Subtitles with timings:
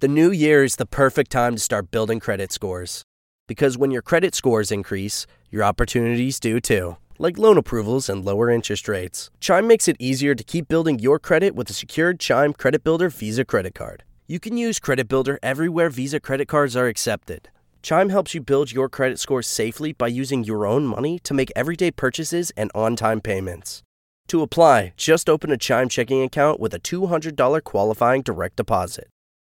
[0.00, 3.02] The new year is the perfect time to start building credit scores.
[3.48, 8.48] Because when your credit scores increase, your opportunities do too, like loan approvals and lower
[8.48, 9.28] interest rates.
[9.40, 13.08] Chime makes it easier to keep building your credit with a secured Chime Credit Builder
[13.08, 14.04] Visa credit card.
[14.28, 17.48] You can use Credit Builder everywhere Visa credit cards are accepted.
[17.82, 21.50] Chime helps you build your credit score safely by using your own money to make
[21.56, 23.82] everyday purchases and on time payments.
[24.28, 29.08] To apply, just open a Chime checking account with a $200 qualifying direct deposit.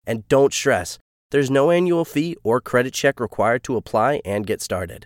[0.09, 0.97] And don't stress,
[1.29, 5.05] there's no annual fee or credit check required to apply and get started.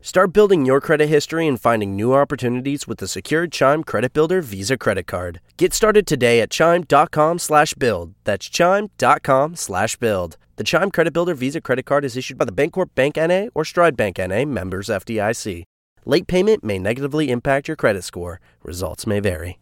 [0.00, 4.42] Start building your credit history and finding new opportunities with the secured Chime Credit Builder
[4.42, 5.40] Visa Credit Card.
[5.56, 8.14] Get started today at chime.com slash build.
[8.24, 10.36] That's chime.com slash build.
[10.56, 13.64] The Chime Credit Builder Visa Credit Card is issued by the Bancorp Bank NA or
[13.64, 15.62] Stride Bank NA members FDIC.
[16.04, 18.40] Late payment may negatively impact your credit score.
[18.64, 19.58] Results may vary.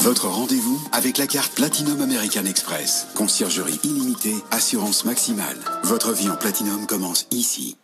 [0.00, 3.08] Votre rendez-vous avec la carte Platinum American Express.
[3.14, 5.56] Conciergerie illimitée, assurance maximale.
[5.82, 7.76] Votre vie en Platinum commence ici.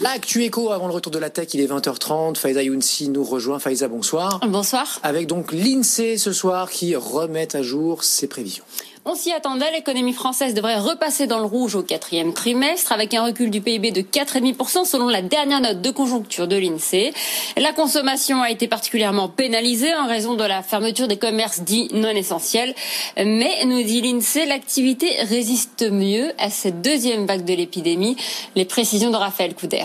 [0.00, 2.36] L'actu écho avant le retour de la tech, il est 20h30.
[2.36, 3.58] Faiza Younsi nous rejoint.
[3.58, 4.40] Faiza, bonsoir.
[4.46, 5.00] Bonsoir.
[5.02, 8.64] Avec donc l'INSEE ce soir qui remet à jour ses prévisions.
[9.08, 13.24] On s'y attendait, l'économie française devrait repasser dans le rouge au quatrième trimestre avec un
[13.24, 17.12] recul du PIB de 4,5% selon la dernière note de conjoncture de l'INSEE.
[17.56, 22.08] La consommation a été particulièrement pénalisée en raison de la fermeture des commerces dits non
[22.08, 22.74] essentiels.
[23.16, 28.16] Mais, nous dit l'INSEE, l'activité résiste mieux à cette deuxième vague de l'épidémie.
[28.56, 29.84] Les précisions de Raphaël Couder.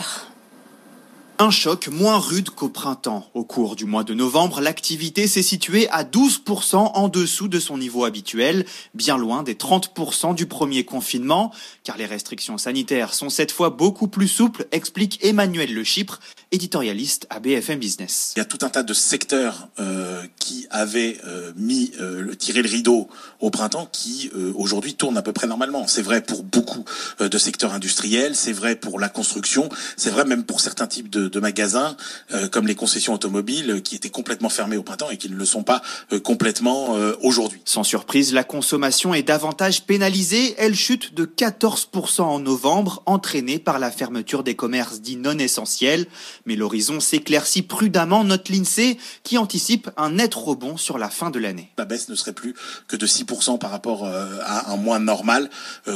[1.41, 3.27] Un choc moins rude qu'au printemps.
[3.33, 7.79] Au cours du mois de novembre, l'activité s'est située à 12% en dessous de son
[7.79, 11.51] niveau habituel, bien loin des 30% du premier confinement,
[11.83, 16.19] car les restrictions sanitaires sont cette fois beaucoup plus souples, explique Emmanuel Le Chypre,
[16.51, 18.33] éditorialiste à BFM Business.
[18.35, 22.61] Il y a tout un tas de secteurs euh, qui avaient euh, mis euh, tiré
[22.61, 23.07] le rideau
[23.39, 25.87] au printemps qui euh, aujourd'hui tournent à peu près normalement.
[25.87, 26.85] C'est vrai pour beaucoup
[27.21, 31.09] euh, de secteurs industriels, c'est vrai pour la construction, c'est vrai même pour certains types
[31.09, 31.95] de, de magasins
[32.33, 35.45] euh, comme les concessions automobiles qui étaient complètement fermés au printemps et qui ne le
[35.45, 35.81] sont pas
[36.23, 37.61] complètement aujourd'hui.
[37.65, 40.55] Sans surprise, la consommation est davantage pénalisée.
[40.57, 46.07] Elle chute de 14% en novembre, entraînée par la fermeture des commerces dits non essentiels.
[46.45, 51.39] Mais l'horizon s'éclaircit prudemment, note l'INSEE, qui anticipe un net rebond sur la fin de
[51.39, 51.69] l'année.
[51.77, 52.55] La baisse ne serait plus
[52.87, 55.49] que de 6% par rapport à un mois normal,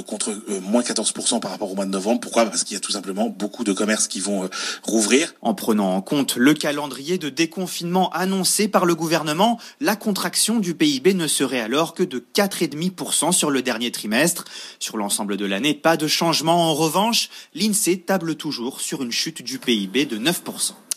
[0.06, 2.20] contre moins 14% par rapport au mois de novembre.
[2.20, 2.46] Pourquoi?
[2.46, 4.50] Parce qu'il y a tout simplement beaucoup de commerces qui vont
[4.84, 5.34] rouvrir.
[5.42, 10.76] En prenant en compte le calendrier de déconfinement annoncé par le gouvernement, la contraction du
[10.76, 14.46] PIB ne serait alors que de 4,5% sur le dernier trimestre.
[14.80, 16.70] Sur l'ensemble de l'année, pas de changement.
[16.70, 20.35] En revanche, l'INSEE table toujours sur une chute du PIB de 9%.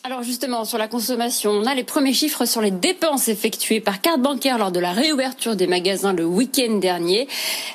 [0.05, 4.01] Alors justement, sur la consommation, on a les premiers chiffres sur les dépenses effectuées par
[4.01, 7.29] carte bancaire lors de la réouverture des magasins le week-end dernier.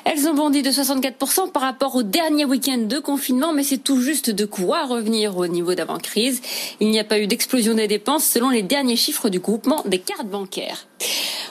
[0.04, 4.00] Elles ont bondi de 64% par rapport au dernier week-end de confinement, mais c'est tout
[4.00, 6.40] juste de quoi revenir au niveau d'avant-crise.
[6.80, 9.98] Il n'y a pas eu d'explosion des dépenses selon les derniers chiffres du groupement des
[9.98, 10.86] cartes bancaires.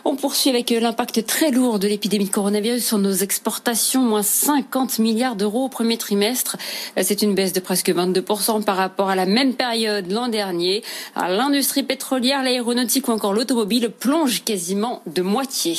[0.06, 5.00] On poursuit avec l'impact très lourd de l'épidémie de coronavirus sur nos exportations, moins 50
[5.00, 6.58] milliards d'euros au premier trimestre.
[7.02, 10.84] C'est une baisse de presque 22% par rapport à la même période l'an dernier.
[11.16, 15.78] L'industrie pétrolière, l'aéronautique ou encore l'automobile plongent quasiment de moitié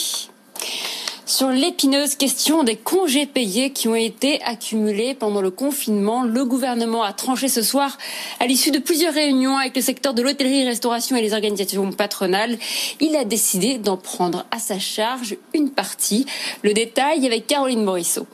[1.27, 6.23] sur l'épineuse question des congés payés qui ont été accumulés pendant le confinement.
[6.23, 7.97] Le gouvernement a tranché ce soir
[8.41, 12.59] à l'issue de plusieurs réunions avec le secteur de l'hôtellerie, restauration et les organisations patronales.
[13.01, 16.27] Il a décidé d'en prendre à sa charge une partie.
[16.63, 18.27] Le détail avec Caroline Morisseau.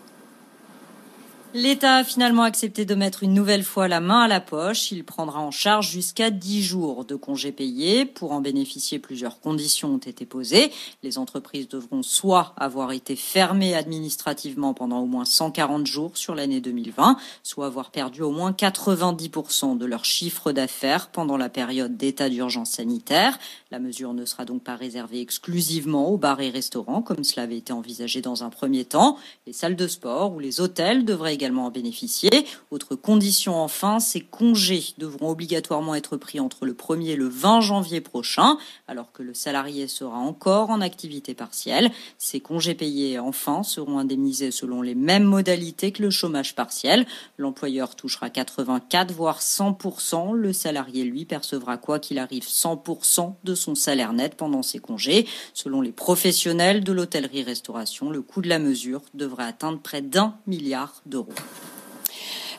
[1.53, 4.93] L'État a finalement accepté de mettre une nouvelle fois la main à la poche.
[4.93, 8.05] Il prendra en charge jusqu'à 10 jours de congés payés.
[8.05, 10.71] Pour en bénéficier, plusieurs conditions ont été posées.
[11.03, 16.61] Les entreprises devront soit avoir été fermées administrativement pendant au moins 140 jours sur l'année
[16.61, 22.29] 2020, soit avoir perdu au moins 90% de leur chiffre d'affaires pendant la période d'état
[22.29, 23.37] d'urgence sanitaire.
[23.73, 27.59] La mesure ne sera donc pas réservée exclusivement aux bars et restaurants, comme cela avait
[27.59, 29.17] été envisagé dans un premier temps.
[29.49, 32.31] Les salles de sport ou les hôtels devraient en bénéficier.
[32.71, 37.61] Autre condition enfin, ces congés devront obligatoirement être pris entre le 1er et le 20
[37.63, 38.59] janvier prochain,
[38.89, 41.91] alors que le salarié sera encore en activité partielle.
[42.19, 47.07] Ces congés payés enfin seront indemnisés selon les mêmes modalités que le chômage partiel.
[47.39, 50.35] L'employeur touchera 84 voire 100%.
[50.35, 55.27] Le salarié lui percevra quoi qu'il arrive 100% de son salaire net pendant ces congés.
[55.55, 61.01] Selon les professionnels de l'hôtellerie-restauration, le coût de la mesure devrait atteindre près d'un milliard
[61.07, 61.30] d'euros.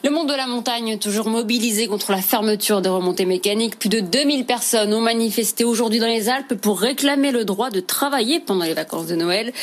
[0.04, 3.78] Le monde de la montagne, toujours mobilisé contre la fermeture des remontées mécaniques.
[3.78, 7.82] Plus de 2000 personnes ont manifesté aujourd'hui dans les Alpes pour réclamer le droit de
[7.82, 9.54] travailler pendant les vacances de Noël.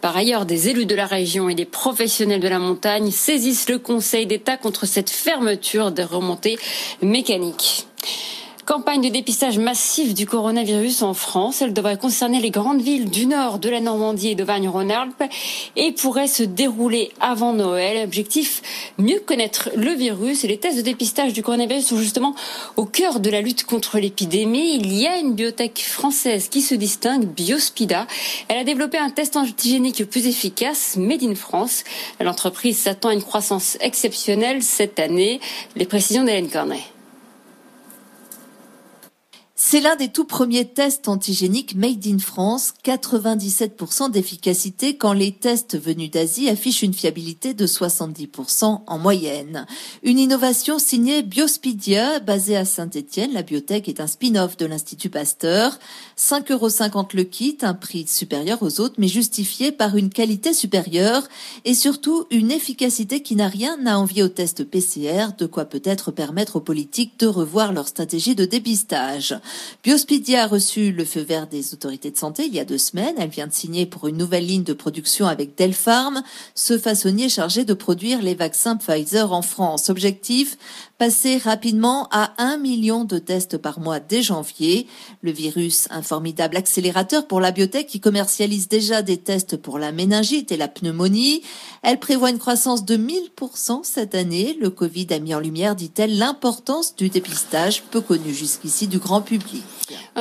[0.00, 3.80] Par ailleurs, des élus de la région et des professionnels de la montagne saisissent le
[3.80, 6.58] Conseil d'État contre cette fermeture des remontées
[7.02, 7.86] mécaniques.
[8.70, 11.60] Campagne de dépistage massif du coronavirus en France.
[11.60, 15.24] Elle devrait concerner les grandes villes du nord de la Normandie et d'Auvergne-Rhône-Alpes
[15.74, 18.04] et pourrait se dérouler avant Noël.
[18.04, 18.62] Objectif,
[18.96, 22.36] mieux connaître le virus et les tests de dépistage du coronavirus sont justement
[22.76, 24.76] au cœur de la lutte contre l'épidémie.
[24.76, 28.06] Il y a une biotech française qui se distingue, Biospida.
[28.46, 31.82] Elle a développé un test antigénique plus efficace, made in France.
[32.20, 35.40] L'entreprise s'attend à une croissance exceptionnelle cette année.
[35.74, 36.84] Les précisions d'Hélène Cornet.
[39.62, 45.78] C'est l'un des tout premiers tests antigéniques made in France, 97% d'efficacité quand les tests
[45.78, 49.66] venus d'Asie affichent une fiabilité de 70% en moyenne.
[50.02, 53.34] Une innovation signée Biospidia, basée à Saint-Étienne.
[53.34, 55.78] La biotech est un spin-off de l'Institut Pasteur.
[56.18, 61.28] 5,50 euros le kit, un prix supérieur aux autres, mais justifié par une qualité supérieure
[61.66, 66.10] et surtout une efficacité qui n'a rien à envier au test PCR, de quoi peut-être
[66.10, 69.38] permettre aux politiques de revoir leur stratégie de dépistage.
[69.82, 73.14] Biospidia a reçu le feu vert des autorités de santé il y a deux semaines.
[73.18, 76.22] Elle vient de signer pour une nouvelle ligne de production avec Delpharm,
[76.54, 79.88] ce façonnier chargé de produire les vaccins Pfizer en France.
[79.88, 80.58] Objectif,
[80.98, 84.86] passer rapidement à un million de tests par mois dès janvier.
[85.22, 89.92] Le virus, un formidable accélérateur pour la biotech qui commercialise déjà des tests pour la
[89.92, 91.42] méningite et la pneumonie.
[91.82, 94.58] Elle prévoit une croissance de 1000% cette année.
[94.60, 99.22] Le Covid a mis en lumière, dit-elle, l'importance du dépistage peu connu jusqu'ici du grand
[99.22, 99.39] public.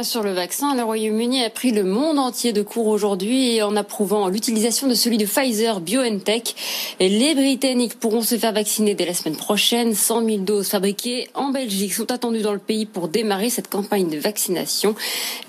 [0.02, 4.28] Sur le vaccin, le Royaume-Uni a pris le monde entier de court aujourd'hui en approuvant
[4.30, 6.56] l'utilisation de celui de Pfizer BioNTech.
[7.00, 9.94] Les Britanniques pourront se faire vacciner dès la semaine prochaine.
[9.94, 14.10] 100 000 doses fabriquées en Belgique sont attendues dans le pays pour démarrer cette campagne
[14.10, 14.96] de vaccination.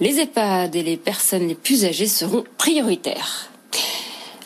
[0.01, 3.50] Les EHPAD et les personnes les plus âgées seront prioritaires.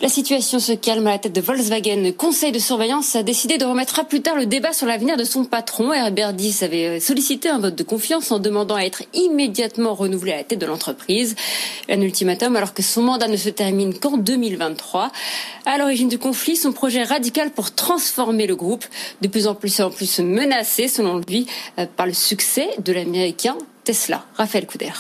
[0.03, 2.03] La situation se calme à la tête de Volkswagen.
[2.03, 5.17] Le conseil de surveillance a décidé de remettre à plus tard le débat sur l'avenir
[5.17, 5.93] de son patron.
[5.93, 10.37] Herbert Diss avait sollicité un vote de confiance en demandant à être immédiatement renouvelé à
[10.39, 11.37] la tête de l'entreprise.
[11.89, 15.13] Un ultimatum alors que son mandat ne se termine qu'en 2023.
[15.65, 18.85] À l'origine du conflit, son projet radical pour transformer le groupe,
[19.23, 21.47] de plus en plus en plus menacé, selon lui,
[21.79, 24.27] euh, par le succès de l'américain Tesla.
[24.35, 24.93] Raphaël Couder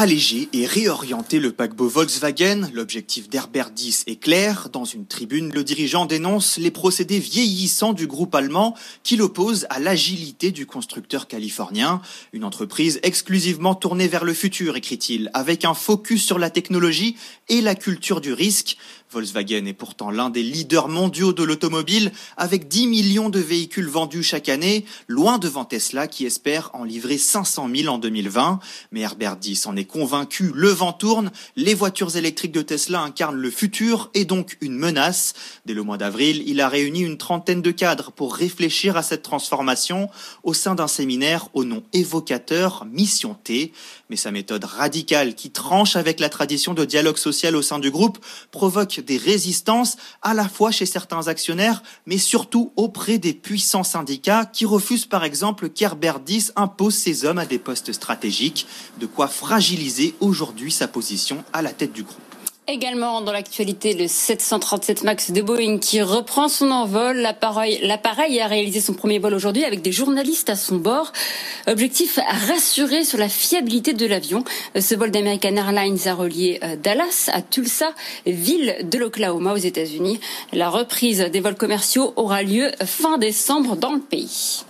[0.00, 2.70] alléger et réorienter le paquebot Volkswagen.
[2.72, 4.70] L'objectif d'Herbert Diess est clair.
[4.72, 9.78] Dans une tribune, le dirigeant dénonce les procédés vieillissants du groupe allemand qui l'oppose à
[9.78, 12.00] l'agilité du constructeur californien.
[12.32, 17.16] Une entreprise exclusivement tournée vers le futur, écrit-il, avec un focus sur la technologie
[17.50, 18.78] et la culture du risque.
[19.12, 24.22] Volkswagen est pourtant l'un des leaders mondiaux de l'automobile avec 10 millions de véhicules vendus
[24.22, 28.60] chaque année, loin devant Tesla qui espère en livrer 500 000 en 2020.
[28.92, 33.40] Mais Herbert Diss en est convaincu, le vent tourne, les voitures électriques de Tesla incarnent
[33.40, 35.34] le futur et donc une menace.
[35.66, 39.22] Dès le mois d'avril, il a réuni une trentaine de cadres pour réfléchir à cette
[39.22, 40.08] transformation
[40.44, 43.72] au sein d'un séminaire au nom évocateur Mission T.
[44.08, 47.90] Mais sa méthode radicale qui tranche avec la tradition de dialogue social au sein du
[47.90, 48.18] groupe
[48.52, 54.44] provoque des résistances à la fois chez certains actionnaires, mais surtout auprès des puissants syndicats
[54.44, 58.66] qui refusent par exemple qu'Herbert Diss impose ses hommes à des postes stratégiques,
[58.98, 62.29] de quoi fragiliser aujourd'hui sa position à la tête du groupe.
[62.72, 67.16] Également dans l'actualité, le 737 MAX de Boeing qui reprend son envol.
[67.16, 71.12] L'appareil a réalisé son premier vol aujourd'hui avec des journalistes à son bord.
[71.66, 74.44] Objectif, rassurer sur la fiabilité de l'avion.
[74.78, 77.92] Ce vol d'American Airlines a relié euh, Dallas à Tulsa,
[78.24, 80.20] ville de l'Oklahoma aux États-Unis.
[80.52, 84.62] La reprise des vols commerciaux aura lieu fin décembre dans le pays.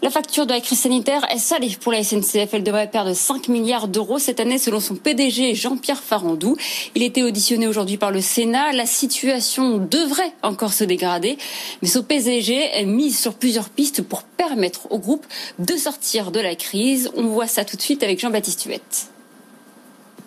[0.00, 2.50] La facture de la crise sanitaire est salée pour la SNCF.
[2.52, 6.56] Elle devrait perdre 5 milliards d'euros cette année selon son PDG Jean-Pierre Farandou.
[6.94, 8.70] Il était auditionné aujourd'hui par le Sénat.
[8.72, 11.36] La situation devrait encore se dégrader,
[11.82, 15.26] mais son PDG est mise sur plusieurs pistes pour permettre au groupe
[15.58, 17.10] de sortir de la crise.
[17.16, 19.08] On voit ça tout de suite avec Jean-Baptiste Huette.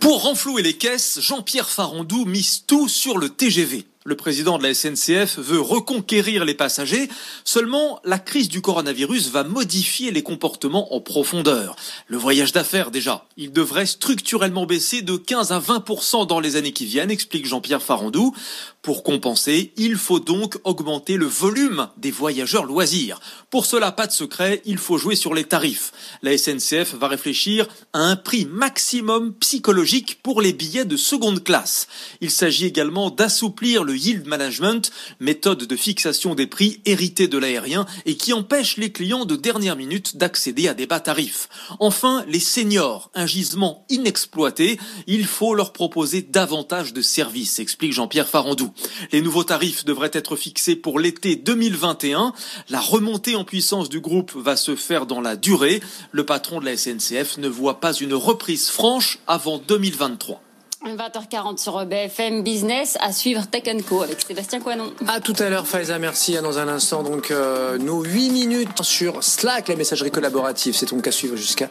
[0.02, 3.86] Pour renflouer les caisses, Jean-Pierre Farandou mise tout sur le TGV.
[4.04, 7.08] Le président de la SNCF veut reconquérir les passagers.
[7.44, 11.76] Seulement, la crise du coronavirus va modifier les comportements en profondeur.
[12.08, 16.74] Le voyage d'affaires, déjà, il devrait structurellement baisser de 15 à 20% dans les années
[16.74, 18.34] qui viennent, explique Jean-Pierre Farandou.
[18.82, 23.20] Pour compenser, il faut donc augmenter le volume des voyageurs loisirs.
[23.52, 25.92] Pour cela, pas de secret, il faut jouer sur les tarifs.
[26.24, 31.88] La SNCF va réfléchir à un prix maximum psychologique pour les billets de seconde classe.
[32.22, 37.38] Il s'agit également d'assouplir le le yield management, méthode de fixation des prix héritée de
[37.38, 41.50] l'aérien et qui empêche les clients de dernière minute d'accéder à des bas tarifs.
[41.80, 48.30] Enfin, les seniors, un gisement inexploité, il faut leur proposer davantage de services, explique Jean-Pierre
[48.30, 48.72] Farandou.
[49.12, 52.32] Les nouveaux tarifs devraient être fixés pour l'été 2021.
[52.70, 55.82] La remontée en puissance du groupe va se faire dans la durée.
[56.12, 60.42] Le patron de la SNCF ne voit pas une reprise franche avant 2023.
[60.86, 64.92] 20h40 sur BFM Business à suivre Tech Co avec Sébastien Coinon.
[65.08, 66.34] À tout à l'heure, Faiza, merci.
[66.42, 70.76] Dans un instant, donc, euh, nos 8 minutes sur Slack, la messagerie collaborative.
[70.76, 71.70] C'est donc à suivre jusqu'à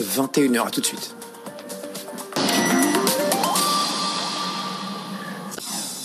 [0.00, 0.66] 21h.
[0.66, 1.14] À tout de suite.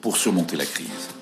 [0.00, 1.21] pour surmonter la crise.